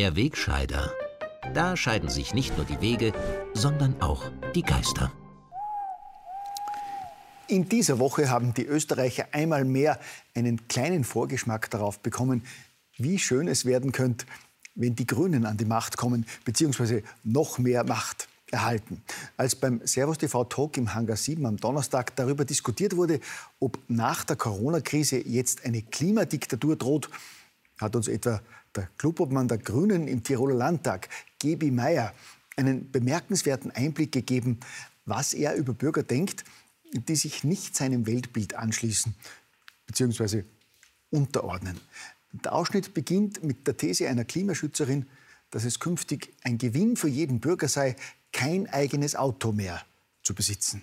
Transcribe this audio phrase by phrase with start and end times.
[0.00, 0.94] Der Wegscheider.
[1.52, 3.12] Da scheiden sich nicht nur die Wege,
[3.52, 4.24] sondern auch
[4.54, 5.12] die Geister.
[7.48, 10.00] In dieser Woche haben die Österreicher einmal mehr
[10.34, 12.46] einen kleinen Vorgeschmack darauf bekommen,
[12.96, 14.24] wie schön es werden könnte,
[14.74, 19.02] wenn die Grünen an die Macht kommen, beziehungsweise noch mehr Macht erhalten.
[19.36, 23.20] Als beim Servus TV Talk im Hangar 7 am Donnerstag darüber diskutiert wurde,
[23.58, 27.10] ob nach der Corona-Krise jetzt eine Klimadiktatur droht,
[27.76, 28.40] hat uns etwa
[28.74, 32.14] der Clubobmann der Grünen im Tiroler Landtag, Gebi Meyer,
[32.56, 34.60] einen bemerkenswerten Einblick gegeben,
[35.04, 36.44] was er über Bürger denkt,
[36.92, 39.14] die sich nicht seinem Weltbild anschließen
[39.86, 40.44] bzw.
[41.10, 41.80] unterordnen.
[42.32, 45.06] Der Ausschnitt beginnt mit der These einer Klimaschützerin,
[45.50, 47.96] dass es künftig ein Gewinn für jeden Bürger sei,
[48.32, 49.84] kein eigenes Auto mehr
[50.22, 50.82] zu besitzen.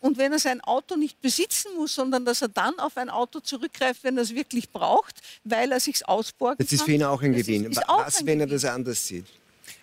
[0.00, 3.40] Und wenn er sein Auto nicht besitzen muss, sondern dass er dann auf ein Auto
[3.40, 6.66] zurückgreift, wenn er es wirklich braucht, weil er sich ausborgen kann.
[6.66, 7.64] Das ist für ihn auch ein Gewinn.
[7.64, 9.26] Ist, ist Was, wenn er das anders sieht?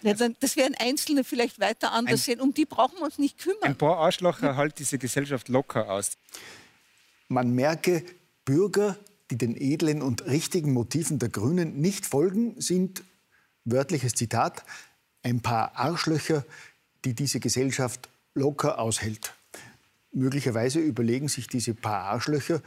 [0.02, 2.42] Ja, das werden Einzelne vielleicht weiter anders ein, sehen.
[2.42, 3.64] Um die brauchen wir uns nicht kümmern.
[3.64, 6.18] Ein paar Arschlocher halt diese Gesellschaft locker aus.
[7.30, 8.04] Man merke,
[8.46, 8.98] Bürger,
[9.32, 13.04] die den edlen und richtigen Motiven der Grünen nicht folgen, sind,
[13.64, 14.64] wörtliches Zitat,
[15.24, 16.46] ein paar Arschlöcher,
[17.06, 19.34] die diese Gesellschaft locker aushält.
[20.14, 22.62] Möglicherweise überlegen sich diese paar Arschlöcher,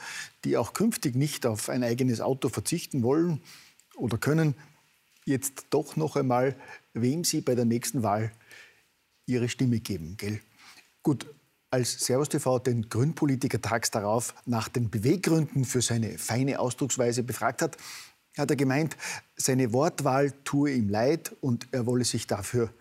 [0.45, 3.41] die auch künftig nicht auf ein eigenes Auto verzichten wollen
[3.97, 4.55] oder können,
[5.25, 6.57] jetzt doch noch einmal,
[6.93, 8.33] wem sie bei der nächsten Wahl
[9.27, 10.17] ihre Stimme geben.
[10.17, 10.41] Gell?
[11.03, 11.27] Gut,
[11.71, 17.63] als Servus TV den Grünpolitiker tags darauf nach den Beweggründen für seine feine Ausdrucksweise befragt
[17.63, 17.77] hat,
[18.37, 18.97] hat er gemeint,
[19.37, 22.73] seine Wortwahl tue ihm leid und er wolle sich dafür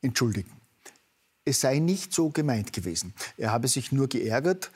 [0.00, 0.61] entschuldigen.
[1.44, 3.14] Es sei nicht so gemeint gewesen.
[3.36, 4.70] Er habe sich nur geärgert,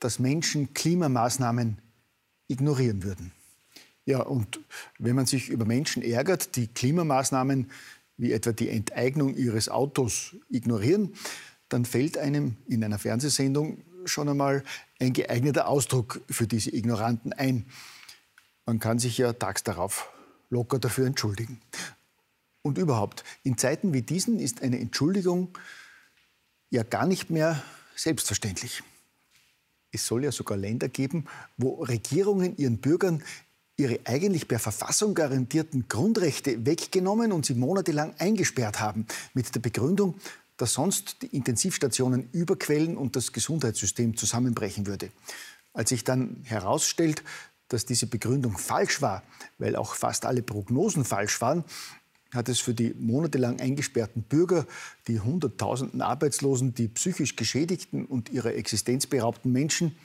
[0.00, 1.78] dass Menschen Klimamaßnahmen
[2.48, 3.32] ignorieren würden.
[4.06, 4.60] Ja, und
[4.98, 7.70] wenn man sich über Menschen ärgert, die Klimamaßnahmen
[8.16, 11.12] wie etwa die Enteignung ihres Autos ignorieren,
[11.68, 14.64] dann fällt einem in einer Fernsehsendung schon einmal
[14.98, 17.66] ein geeigneter Ausdruck für diese Ignoranten ein.
[18.64, 20.10] Man kann sich ja tags darauf
[20.50, 21.60] locker dafür entschuldigen.
[22.62, 25.56] Und überhaupt, in Zeiten wie diesen ist eine Entschuldigung
[26.70, 27.62] ja gar nicht mehr
[27.96, 28.82] selbstverständlich.
[29.90, 33.22] Es soll ja sogar Länder geben, wo Regierungen ihren Bürgern
[33.76, 40.16] ihre eigentlich per Verfassung garantierten Grundrechte weggenommen und sie monatelang eingesperrt haben, mit der Begründung,
[40.56, 45.10] dass sonst die Intensivstationen überquellen und das Gesundheitssystem zusammenbrechen würde.
[45.72, 47.22] Als sich dann herausstellt,
[47.68, 49.22] dass diese Begründung falsch war,
[49.58, 51.64] weil auch fast alle Prognosen falsch waren,
[52.32, 54.66] hat es für die monatelang eingesperrten Bürger,
[55.06, 59.96] die Hunderttausenden Arbeitslosen, die psychisch Geschädigten und ihrer Existenz beraubten Menschen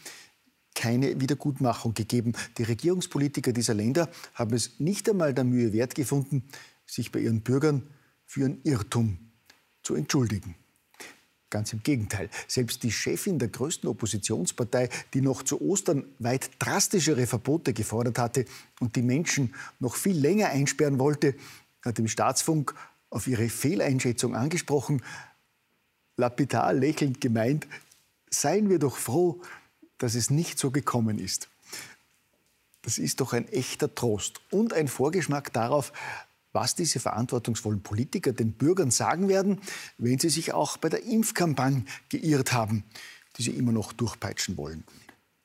[0.76, 2.34] keine Wiedergutmachung gegeben.
[2.58, 6.44] Die Regierungspolitiker dieser Länder haben es nicht einmal der Mühe wert gefunden,
[6.86, 7.84] sich bei ihren Bürgern
[8.26, 9.18] für ihren Irrtum
[9.84, 10.56] zu entschuldigen.
[11.50, 12.32] Ganz im Gegenteil.
[12.48, 18.46] Selbst die Chefin der größten Oppositionspartei, die noch zu Ostern weit drastischere Verbote gefordert hatte
[18.80, 21.36] und die Menschen noch viel länger einsperren wollte,
[21.84, 22.74] hat im Staatsfunk
[23.10, 25.04] auf ihre Fehleinschätzung angesprochen,
[26.18, 27.68] lapidar lächelnd gemeint,
[28.30, 29.42] seien wir doch froh,
[29.98, 31.50] dass es nicht so gekommen ist.
[32.82, 35.94] Das ist doch ein echter Trost und ein Vorgeschmack darauf,
[36.52, 39.62] was diese verantwortungsvollen Politiker den Bürgern sagen werden,
[39.98, 42.84] wenn sie sich auch bei der Impfkampagne geirrt haben,
[43.38, 44.84] die sie immer noch durchpeitschen wollen.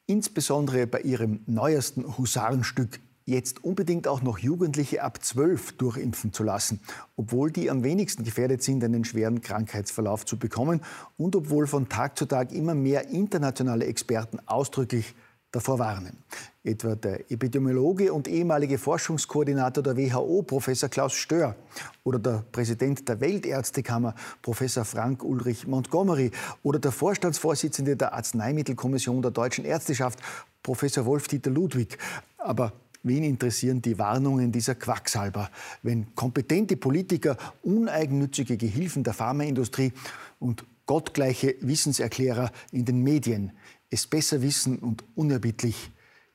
[0.06, 6.80] Insbesondere bei ihrem neuesten Husarenstück jetzt unbedingt auch noch Jugendliche ab 12 durchimpfen zu lassen,
[7.16, 10.80] obwohl die am wenigsten gefährdet sind, einen schweren Krankheitsverlauf zu bekommen
[11.18, 15.14] und obwohl von Tag zu Tag immer mehr internationale Experten ausdrücklich
[15.50, 16.24] davor warnen.
[16.64, 21.54] Etwa der Epidemiologe und ehemalige Forschungskoordinator der WHO, Professor Klaus Stör,
[22.04, 26.30] oder der Präsident der Weltärztekammer, Professor Frank Ulrich Montgomery,
[26.62, 30.18] oder der Vorstandsvorsitzende der Arzneimittelkommission der Deutschen Ärzteschaft,
[30.62, 31.96] Professor Wolf-Dieter Ludwig.
[32.38, 32.72] Aber
[33.02, 35.50] Wen interessieren die Warnungen dieser Quacksalber,
[35.82, 39.92] wenn kompetente Politiker, uneigennützige Gehilfen der Pharmaindustrie
[40.40, 43.52] und gottgleiche Wissenserklärer in den Medien
[43.90, 45.90] es besser wissen und unerbittlich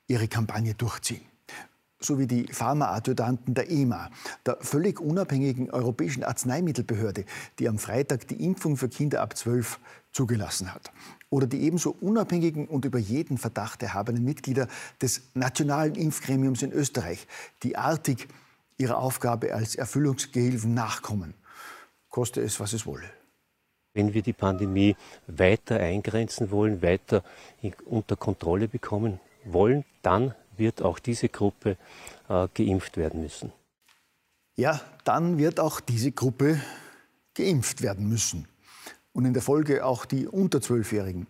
[0.06, 1.33] ihre Kampagne durchziehen?
[2.00, 4.10] So wie die Pharmaadjutanten der EMA,
[4.44, 7.24] der völlig unabhängigen Europäischen Arzneimittelbehörde,
[7.58, 9.78] die am Freitag die Impfung für Kinder ab 12
[10.12, 10.92] zugelassen hat
[11.34, 14.68] oder die ebenso unabhängigen und über jeden Verdacht erhabenen Mitglieder
[15.02, 17.26] des Nationalen Impfgremiums in Österreich,
[17.64, 18.28] die artig
[18.78, 21.34] ihrer Aufgabe als Erfüllungsgehilfen nachkommen,
[22.08, 23.10] koste es, was es wolle.
[23.94, 24.96] Wenn wir die Pandemie
[25.26, 27.22] weiter eingrenzen wollen, weiter
[27.84, 31.76] unter Kontrolle bekommen wollen, dann wird auch diese Gruppe
[32.28, 33.52] äh, geimpft werden müssen.
[34.56, 36.60] ja, dann wird auch diese Gruppe
[37.34, 38.46] geimpft werden müssen.
[39.12, 41.26] Und in der Folge auch die unter Zwölfjährigen,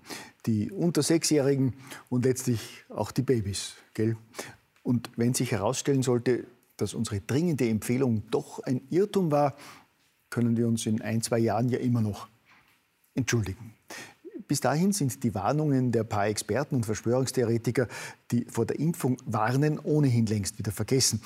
[0.46, 1.74] die unter Sechsjährigen
[2.08, 3.74] und letztlich auch die Babys.
[3.92, 4.16] Gell?
[4.82, 9.54] Und wenn sich herausstellen sollte, dass unsere dringende Empfehlung doch ein Irrtum war,
[10.30, 12.28] können wir uns in ein, zwei Jahren ja immer noch
[13.14, 13.74] entschuldigen.
[14.46, 17.88] Bis dahin sind die Warnungen der paar Experten und Verschwörungstheoretiker,
[18.30, 21.22] die vor der Impfung warnen, ohnehin längst wieder vergessen.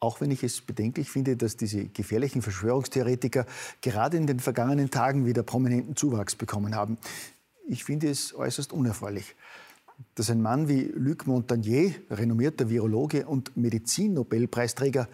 [0.00, 3.46] Auch wenn ich es bedenklich finde, dass diese gefährlichen Verschwörungstheoretiker
[3.80, 6.98] gerade in den vergangenen Tagen wieder prominenten Zuwachs bekommen haben.
[7.66, 9.34] Ich finde es äußerst unerfreulich,
[10.14, 15.08] dass ein Mann wie Luc Montagnier, renommierter Virologe und Medizin-Nobelpreisträger,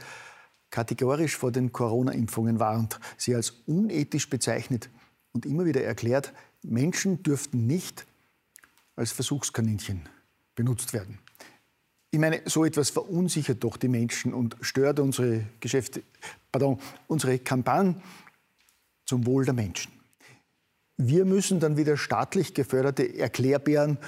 [0.71, 4.91] kategorisch vor den Corona-Impfungen warnt, sie als unethisch bezeichnet
[5.35, 6.33] und immer wieder erklärt,
[6.63, 8.07] Menschen dürften nicht
[8.97, 10.09] als Versuchskaninchen
[10.55, 11.19] benutzt werden.
[12.11, 16.05] Ich meine, so etwas verunsichert doch die Menschen und stört unsere Geschäfte,
[16.53, 16.79] pardon,
[17.09, 17.97] unsere Kampagne
[19.05, 19.93] zum Wohl der Menschen.
[20.97, 23.99] Wir müssen dann wieder staatlich geförderte Erklärbären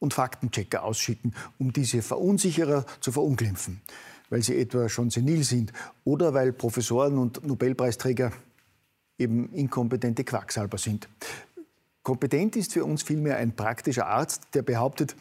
[0.00, 3.80] und Faktenchecker ausschicken, um diese Verunsicherer zu verunglimpfen,
[4.28, 5.72] weil sie etwa schon senil sind
[6.04, 8.32] oder weil Professoren und Nobelpreisträger
[9.18, 11.08] eben inkompetente Quacksalber sind.
[12.02, 15.16] Kompetent ist für uns vielmehr ein praktischer Arzt, der behauptet,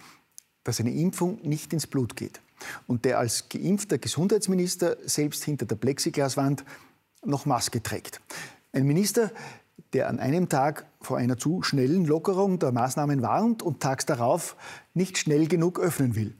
[0.64, 2.42] dass eine Impfung nicht ins Blut geht
[2.88, 6.64] und der als geimpfter Gesundheitsminister selbst hinter der Plexiglaswand
[7.24, 8.22] noch Maske trägt.
[8.72, 9.32] Ein Minister,
[9.94, 14.56] der an einem Tag vor einer zu schnellen Lockerung der Maßnahmen warnt und tags darauf
[14.94, 16.36] nicht schnell genug öffnen will.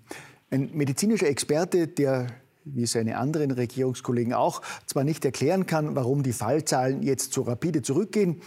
[0.52, 2.28] Ein medizinischer Experte, der
[2.65, 7.81] wie seine anderen Regierungskollegen auch, zwar nicht erklären kann, warum die Fallzahlen jetzt so rapide
[7.81, 8.41] zurückgehen,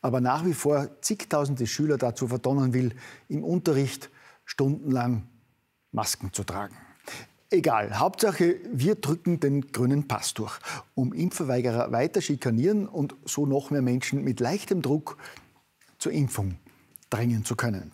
[0.00, 2.94] aber nach wie vor zigtausende Schüler dazu verdonnern will,
[3.28, 4.10] im Unterricht
[4.44, 5.26] stundenlang
[5.92, 6.76] Masken zu tragen.
[7.50, 10.58] Egal, Hauptsache, wir drücken den grünen Pass durch,
[10.94, 15.16] um Impfverweigerer weiter schikanieren und so noch mehr Menschen mit leichtem Druck
[15.98, 16.56] zur Impfung
[17.10, 17.92] drängen zu können.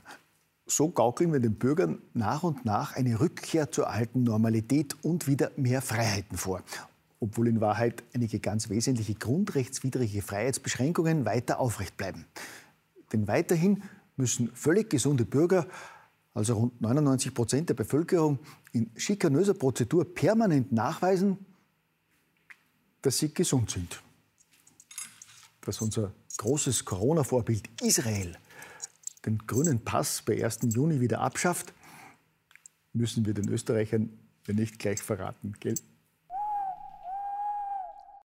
[0.70, 5.50] So gaukeln wir den Bürgern nach und nach eine Rückkehr zur alten Normalität und wieder
[5.56, 6.62] mehr Freiheiten vor.
[7.18, 12.24] Obwohl in Wahrheit einige ganz wesentliche grundrechtswidrige Freiheitsbeschränkungen weiter aufrecht bleiben.
[13.12, 13.82] Denn weiterhin
[14.16, 15.66] müssen völlig gesunde Bürger
[16.34, 18.38] also rund 99 Prozent der Bevölkerung,
[18.72, 21.38] in schikanöser Prozedur permanent nachweisen,
[23.02, 24.00] dass sie gesund sind.
[25.62, 28.36] Dass unser großes Corona-Vorbild Israel
[29.26, 30.60] den grünen Pass bei 1.
[30.74, 31.72] Juni wieder abschafft,
[32.92, 34.10] müssen wir den Österreichern
[34.46, 35.54] ja nicht gleich verraten.
[35.60, 35.74] Gell?